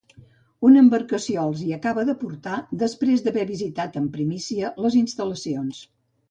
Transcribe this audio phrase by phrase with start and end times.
[0.67, 2.55] Una embarcació els hi acaba de portar,
[2.85, 5.85] després d'haver visitat en primícia les instal·lacions.